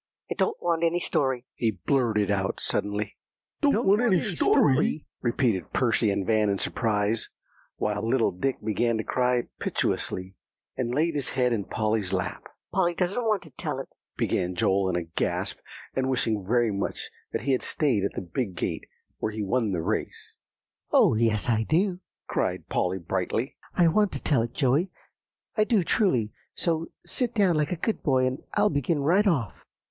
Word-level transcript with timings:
"I 0.31 0.33
don't 0.33 0.59
want 0.59 0.83
any 0.83 0.99
story," 0.99 1.45
he 1.53 1.69
blurted 1.85 2.31
out 2.31 2.57
suddenly. 2.59 3.17
"Don't 3.61 3.85
want 3.85 4.01
any 4.01 4.19
story," 4.19 5.05
repeated 5.21 5.71
Percy 5.73 6.09
and 6.09 6.25
Van 6.25 6.49
in 6.49 6.57
surprise; 6.57 7.29
while 7.75 8.01
little 8.01 8.31
Dick 8.31 8.55
began 8.65 8.97
to 8.97 9.03
cry 9.03 9.43
piteously, 9.59 10.33
and 10.75 10.89
laid 10.95 11.13
his 11.13 11.29
head 11.29 11.53
in 11.53 11.65
Polly's 11.65 12.13
lap. 12.13 12.45
"Polly 12.73 12.95
doesn't 12.95 13.23
want 13.23 13.43
to 13.43 13.51
tell 13.51 13.77
it," 13.77 13.89
began 14.17 14.55
Joel 14.55 14.89
in 14.89 14.95
a 14.95 15.03
gasp, 15.03 15.59
and 15.95 16.09
wishing 16.09 16.47
very 16.47 16.71
much 16.71 17.11
that 17.31 17.43
he 17.43 17.51
had 17.51 17.61
stayed 17.61 18.03
at 18.03 18.13
the 18.13 18.21
big 18.21 18.55
gate 18.55 18.87
where 19.19 19.31
he 19.31 19.43
won 19.43 19.71
the 19.71 19.83
race. 19.83 20.35
"Oh, 20.89 21.13
yes 21.13 21.47
I 21.47 21.61
do!" 21.61 21.99
cried 22.25 22.67
Polly 22.69 22.97
brightly. 22.97 23.55
"I 23.75 23.87
want 23.87 24.11
to 24.13 24.19
tell 24.23 24.41
it, 24.41 24.53
Joey, 24.55 24.89
I 25.55 25.63
do 25.63 25.83
truly; 25.83 26.31
so 26.55 26.87
sit 27.05 27.35
down 27.35 27.55
like 27.55 27.71
a 27.71 27.75
good 27.75 28.01
boy, 28.01 28.25
and 28.25 28.41
I'll 28.55 28.71
begin 28.71 29.03
right 29.03 29.27
off." 29.27 29.63